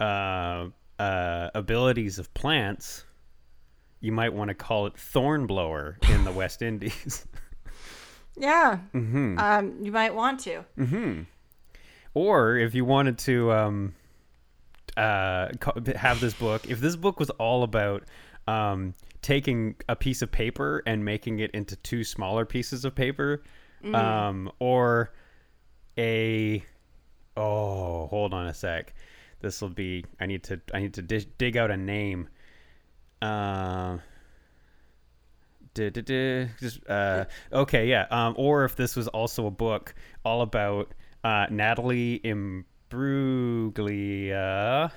[0.00, 3.04] uh uh abilities of plants,
[4.00, 7.26] you might want to call it Thornblower in the West Indies.
[8.38, 8.78] Yeah.
[8.94, 9.38] Mm-hmm.
[9.38, 10.64] Um, you might want to.
[10.78, 11.22] Mm-hmm.
[12.14, 13.94] or if you wanted to um,
[14.96, 15.48] uh,
[15.96, 18.04] have this book, if this book was all about
[18.46, 23.42] um, taking a piece of paper and making it into two smaller pieces of paper,
[23.94, 25.12] um, or
[25.98, 26.64] a
[27.36, 28.94] oh, hold on a sec,
[29.40, 30.04] this will be.
[30.20, 30.60] I need to.
[30.72, 32.28] I need to dig, dig out a name.
[33.22, 33.98] Uh,
[35.74, 38.06] duh, duh, just uh, okay, yeah.
[38.10, 39.94] Um, or if this was also a book
[40.24, 40.92] all about
[41.24, 42.20] uh, Natalie
[42.90, 44.90] Imbruglia,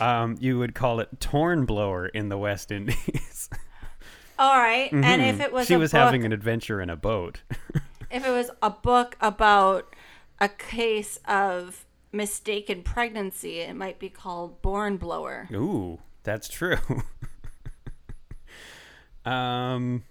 [0.00, 3.48] um, you would call it Tornblower in the West Indies.
[4.38, 4.90] All right.
[4.92, 5.74] And if it was Mm-hmm.
[5.74, 7.42] she was book, having an adventure in a boat.
[8.10, 9.94] if it was a book about
[10.40, 15.48] a case of mistaken pregnancy, it might be called Born Blower.
[15.52, 16.78] Ooh, that's true.
[19.30, 20.04] um,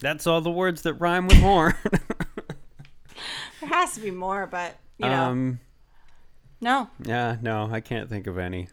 [0.00, 1.74] That's all the words that rhyme with horn.
[3.60, 5.60] There has to be more, but you know, um,
[6.62, 6.88] no.
[7.04, 8.68] yeah, no, I can't think of any.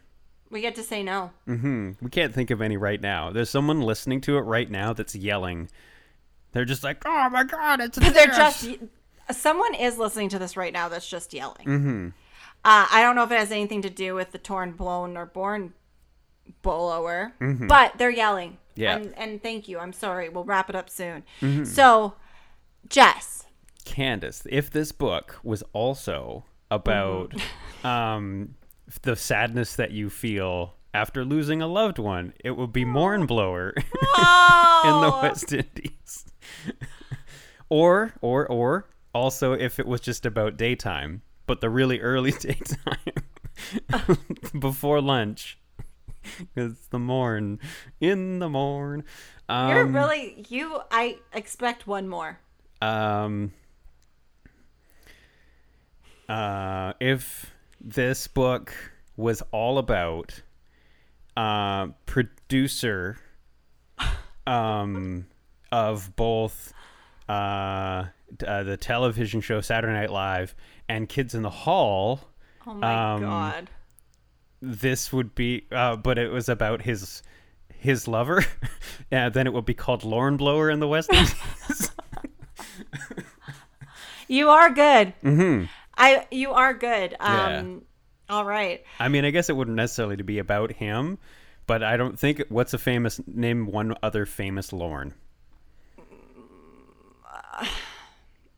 [0.49, 1.31] We get to say no.
[1.45, 1.91] Mm-hmm.
[2.01, 3.31] We can't think of any right now.
[3.31, 5.69] There's someone listening to it right now that's yelling.
[6.53, 8.69] They're just like, "Oh my god, it's But they're just
[9.31, 11.65] someone is listening to this right now that's just yelling.
[11.65, 12.07] Mm-hmm.
[12.65, 15.25] Uh, I don't know if it has anything to do with the torn, blown, or
[15.25, 15.73] born
[16.61, 18.51] blower, but they're yelling.
[18.51, 18.81] Mm-hmm.
[18.81, 18.95] Yeah.
[18.97, 19.05] Mm-hmm.
[19.05, 19.79] And, and thank you.
[19.79, 20.29] I'm sorry.
[20.29, 21.23] We'll wrap it up soon.
[21.65, 22.13] So,
[22.89, 23.45] Jess,
[23.85, 27.87] Candace, if this book was also about Mm-hmm.
[27.87, 28.55] um,
[29.03, 33.83] the sadness that you feel after losing a loved one, it would be Mournblower in
[33.83, 36.25] the Oh, West Indies.
[37.69, 44.17] or, or, or, also if it was just about daytime, but the really early daytime
[44.59, 45.57] before lunch.
[46.55, 47.59] It's the morn,
[48.01, 49.05] in the morn.
[49.49, 50.81] Um, you're really you.
[50.91, 52.39] I expect one more.
[52.81, 53.53] um,
[56.29, 58.73] uh, if this book
[59.15, 60.41] was all about
[61.37, 63.17] uh, producer
[64.47, 65.27] um,
[65.71, 66.73] of both
[67.29, 68.05] uh,
[68.45, 70.55] uh, the television show Saturday Night Live
[70.89, 72.21] and Kids in the Hall,
[72.65, 73.69] Oh my Um, god.
[74.61, 75.65] this would be.
[75.71, 77.21] Uh, but it was about his
[77.73, 78.43] his lover.
[79.11, 81.09] yeah, then it would be called Lorne Blower in the West
[84.27, 85.13] You are good.
[85.23, 85.65] Mm-hmm.
[85.97, 87.15] I you are good.
[87.19, 87.59] Yeah.
[87.59, 87.83] Um
[88.29, 88.83] all right.
[88.99, 91.17] I mean, I guess it wouldn't necessarily to be about him,
[91.65, 95.13] but I don't think what's a famous name one other famous Lorne.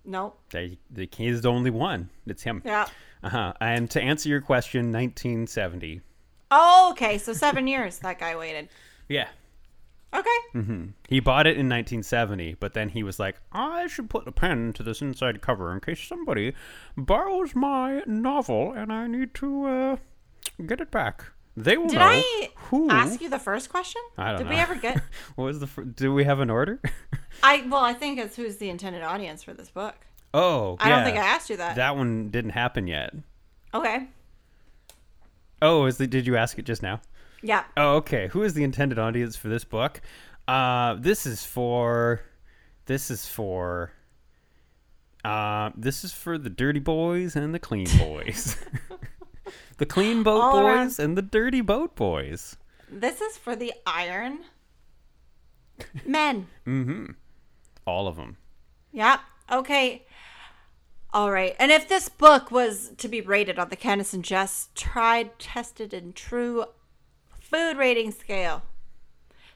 [0.09, 0.39] Nope.
[0.49, 2.09] They, the he's the only one.
[2.25, 2.63] It's him.
[2.65, 2.87] Yeah.
[3.21, 3.53] Uh-huh.
[3.61, 6.01] And to answer your question, 1970.
[6.49, 7.19] Oh, okay.
[7.19, 8.69] So seven years that guy waited.
[9.07, 9.27] Yeah.
[10.11, 10.29] Okay.
[11.07, 14.73] He bought it in 1970, but then he was like, I should put a pen
[14.73, 16.55] to this inside cover in case somebody
[16.97, 19.97] borrows my novel and I need to uh,
[20.65, 21.25] get it back.
[21.61, 22.89] They will Did know I who.
[22.89, 24.01] ask you the first question?
[24.17, 24.51] I don't Did know.
[24.51, 25.01] we ever get?
[25.35, 25.67] what was the?
[25.67, 26.79] Fir- do we have an order?
[27.43, 29.95] I well, I think it's who's the intended audience for this book.
[30.33, 31.75] oh, I don't think I asked you that.
[31.75, 33.13] That one didn't happen yet.
[33.73, 34.07] Okay.
[35.61, 37.01] Oh, is the, did you ask it just now?
[37.41, 37.65] Yeah.
[37.75, 38.29] Oh, okay.
[38.29, 39.99] Who is the intended audience for this book?
[40.47, 42.21] Uh, this is for,
[42.85, 43.91] this is for,
[45.25, 48.55] uh, this is for the dirty boys and the clean boys.
[49.79, 50.87] The clean boat All around.
[50.87, 52.55] boys and the dirty boat boys.
[52.91, 54.39] This is for the iron
[56.05, 56.47] men.
[56.67, 57.05] Mm-hmm.
[57.85, 58.37] All of them.
[58.91, 59.19] Yeah.
[59.51, 60.05] Okay.
[61.11, 61.55] All right.
[61.57, 65.93] And if this book was to be rated on the Candace and Jess tried, tested,
[65.93, 66.65] and true
[67.39, 68.61] food rating scale,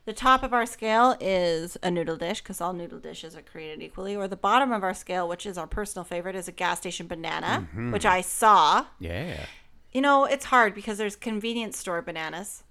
[0.06, 3.82] the top of our scale is a noodle dish because all noodle dishes are created
[3.84, 6.80] equally, or the bottom of our scale, which is our personal favorite, is a gas
[6.80, 8.86] station banana, which I saw.
[9.00, 9.46] Yeah.
[9.94, 12.64] You know, it's hard because there's convenience store bananas,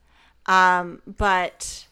[0.47, 1.87] um, but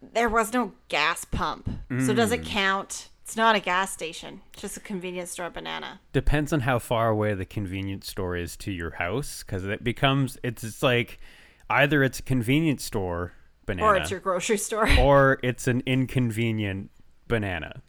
[0.00, 1.68] there was no gas pump.
[2.06, 3.08] So does it count?
[3.22, 6.00] It's not a gas station, it's just a convenience store banana.
[6.12, 10.36] Depends on how far away the convenience store is to your house, because it becomes
[10.42, 11.20] it's, it's like
[11.68, 13.32] either it's a convenience store
[13.66, 14.88] banana Or it's your grocery store.
[14.98, 16.90] or it's an inconvenient
[17.28, 17.82] banana.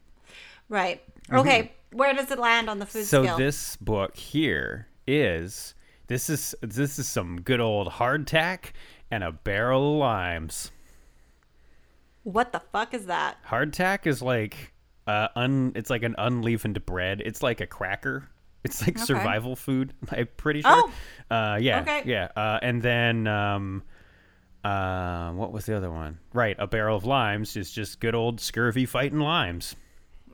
[0.69, 1.01] right.
[1.31, 1.71] Okay.
[1.91, 3.25] Where does it land on the food Mm-hmm.
[3.25, 5.73] So this book here is
[6.11, 8.71] this is this is some good old hardtack
[9.09, 10.69] and a barrel of limes.
[12.23, 13.37] what the fuck is that?
[13.47, 14.73] Hardtack is like
[15.07, 17.21] uh un it's like an unleavened bread.
[17.23, 18.27] It's like a cracker.
[18.63, 19.93] It's like survival food.
[20.11, 20.83] I'm pretty sure.
[21.31, 21.35] Oh.
[21.35, 21.79] Uh yeah.
[21.81, 22.03] Okay.
[22.05, 22.27] Yeah.
[22.35, 23.83] Uh and then um
[24.63, 26.19] uh what was the other one?
[26.33, 29.75] Right, a barrel of limes is just good old scurvy fighting limes.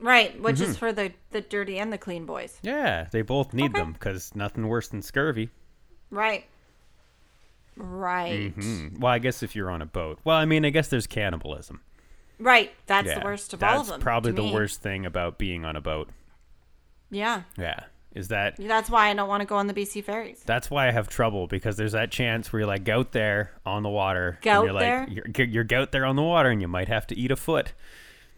[0.00, 0.70] Right, which Mm-hmm.
[0.70, 2.58] is for the, the dirty and the clean boys.
[2.62, 3.80] Yeah, they both need Okay.
[3.80, 5.48] them because nothing worse than scurvy.
[6.10, 6.44] Right.
[7.76, 8.52] Right.
[8.54, 8.98] Hmm.
[8.98, 10.18] Well, I guess if you're on a boat.
[10.24, 11.80] Well, I mean, I guess there's cannibalism.
[12.40, 12.72] Right.
[12.86, 13.94] That's Yeah, the worst of all of them.
[13.94, 14.52] That's probably the me.
[14.52, 16.08] worst thing about being on a boat.
[17.10, 17.42] Yeah.
[17.56, 17.80] Yeah,
[18.14, 20.42] is that That's why I don't want to go on the BC ferries.
[20.44, 23.82] that's why I have trouble because there's that chance where you're like out there on
[23.82, 24.38] the water.
[24.42, 25.08] Gout you're like, there?
[25.36, 27.72] You're, you're out there on the water and you might have to eat a foot.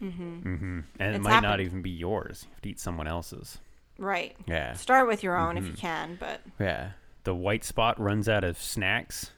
[0.02, 0.22] Mm-hmm.
[0.54, 0.80] mm-hmm.
[0.98, 2.44] And it It's might not even be yours.
[2.46, 3.58] You have to eat someone else's.
[3.98, 4.34] Right.
[4.46, 4.72] Yeah.
[4.74, 5.72] Start with your own if Mm-hmm.
[5.72, 6.90] you can, but Yeah.
[7.24, 9.30] The white spot runs out of snacks.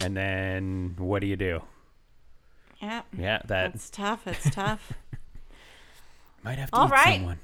[0.00, 1.62] And then what do you do?
[2.80, 3.02] yeah.
[3.16, 4.26] Yeah, that It's tough.
[4.26, 4.92] It's tough.
[6.44, 7.16] might have to All right.
[7.16, 7.38] someone.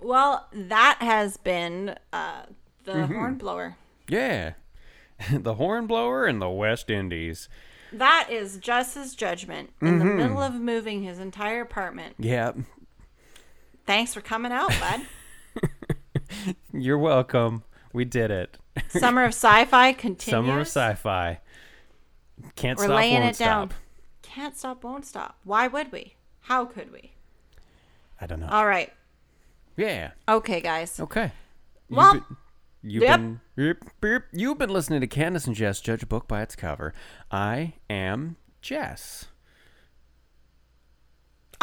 [0.00, 2.42] Well, that has been uh,
[2.84, 3.14] the Mm-hmm.
[3.14, 3.76] hornblower.
[4.08, 4.54] Yeah.
[5.32, 7.48] the hornblower in the West Indies.
[7.92, 12.16] that is just his judgment in the middle of moving his entire apartment.
[12.18, 12.52] Yeah.
[13.86, 15.00] Thanks for coming out, bud.
[16.72, 17.62] You're welcome.
[17.94, 18.58] We did it.
[18.90, 20.24] Summer of Sci-Fi continues.
[20.46, 21.40] Summer of sci-fi.
[22.56, 23.70] Can't We're stop, laying won't it down.
[23.70, 23.80] stop.
[24.22, 25.38] Can't stop, won't stop.
[25.44, 26.16] Why would we?
[26.40, 27.12] How could we?
[28.20, 28.48] I don't know.
[28.50, 28.92] All right.
[29.76, 30.10] yeah.
[30.28, 30.98] Okay, guys.
[31.00, 31.32] Okay.
[31.88, 32.24] You've Well, been-
[32.86, 33.18] You've yep.
[33.18, 34.24] been yep, yep.
[34.32, 36.92] you've been listening to Candace and Jess judge a book by its cover.
[37.30, 39.26] I am Jess.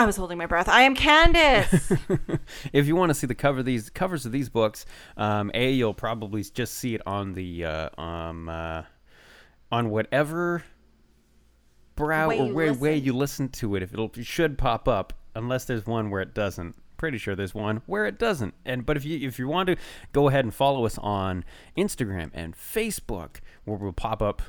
[0.02, 0.68] I was holding my breath.
[0.68, 1.92] I am Candace.
[2.74, 4.84] if you want to see the cover of these covers of these books,
[5.16, 8.82] um, a you'll probably just see it on the uh, um, uh,
[9.72, 10.64] on whatever
[11.96, 13.84] brow Way or you way, way you listen to it.
[13.84, 16.78] If it'll it should pop up, unless there's one where it doesn't.
[16.98, 18.56] Pretty sure there's one where it doesn't.
[18.66, 19.76] And but if you if you want to
[20.14, 21.46] go ahead and follow us on
[21.78, 23.36] Instagram and Facebook,
[23.66, 24.42] where we'll pop up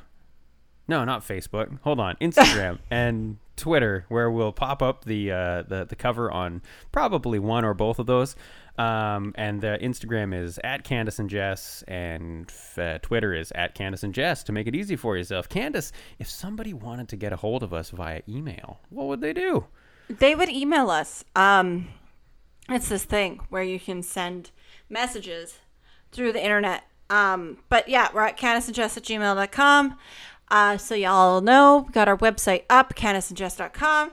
[0.87, 1.79] no, not Facebook.
[1.83, 6.61] Hold on, Instagram and Twitter, where we'll pop up the uh, the the cover on
[6.91, 8.35] probably one or both of those.
[8.75, 14.01] Um, and the Instagram is at Candace and Jess, and uh, Twitter is at Candace
[14.01, 14.43] and Jess.
[14.45, 17.71] To make it easy for yourself, Candace, if somebody wanted to get a hold of
[17.71, 19.67] us via email, what would they do?
[20.09, 21.23] they would email us.
[21.35, 21.89] Um,
[22.69, 24.51] it's this thing where you can send
[24.89, 25.59] messages
[26.11, 26.83] through the internet.
[27.09, 29.97] Um, but yeah, we're at candiceandjess at gmail.com.
[30.53, 34.11] Uh, so y'all know, we got our website up, candiceandjess.com.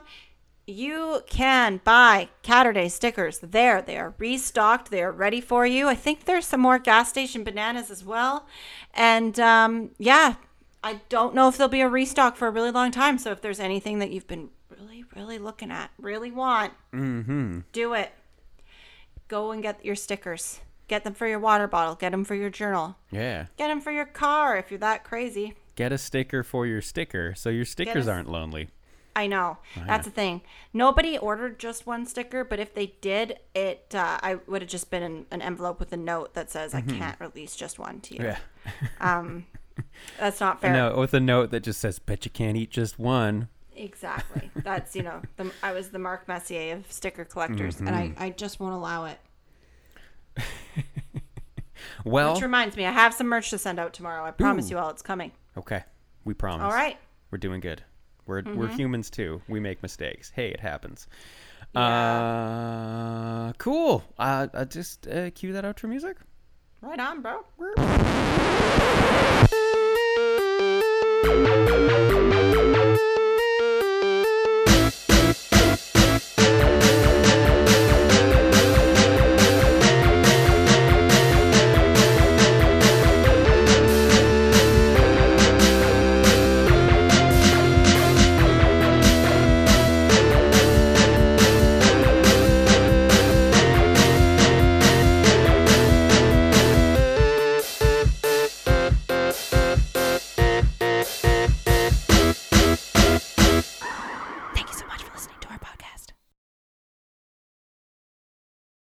[0.65, 3.79] You can buy Catterday stickers there.
[3.79, 4.89] They are restocked.
[4.89, 5.87] They are ready for you.
[5.87, 8.47] I think there's some more gas station bananas as well.
[8.95, 10.35] And um, yeah,
[10.83, 13.19] I don't know if there'll be a restock for a really long time.
[13.19, 16.73] So if there's anything that you've been really, really looking at, really want,
[17.71, 18.13] do it.
[19.27, 20.59] Go and get your stickers.
[20.87, 21.93] Get them for your water bottle.
[21.93, 22.95] Get them for your journal.
[23.11, 25.53] Yeah, Get them for your car if you're that crazy.
[25.75, 28.69] Get a sticker for your sticker, so your stickers a- aren't lonely.
[29.13, 29.57] I know.
[29.87, 30.41] That's the thing.
[30.71, 34.89] Nobody ordered just one sticker, but if they did, it uh, I would have just
[34.89, 38.15] been an, an envelope with a note that says I can't release just one to
[38.15, 38.23] you.
[38.23, 38.37] Yeah.
[39.01, 39.47] Um,
[40.19, 40.71] that's not fair.
[40.71, 44.51] No, with a note that just says, "Bet you can't eat just one." Exactly.
[44.63, 48.29] That's you know, the, I was the Mark Messier of sticker collectors, and I, I
[48.29, 49.17] just won't allow it.
[52.05, 54.23] Well, Which reminds me, I have some merch to send out tomorrow.
[54.23, 55.31] I promise you all, it's coming.
[55.57, 55.83] Okay,
[56.25, 56.63] we promise.
[56.65, 56.97] All right.
[57.31, 57.83] We're doing good.
[58.25, 58.75] We're we're Mm-hmm.
[58.75, 59.41] humans too.
[59.47, 60.31] We make mistakes.
[60.33, 61.07] Hey, it happens.
[61.75, 64.03] Uh, cool.
[64.19, 66.17] Uh, uh just uh, cue that outro music.
[66.81, 67.43] Right on, bro.
[72.39, 72.80] You.